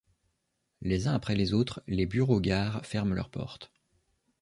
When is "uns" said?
1.07-1.13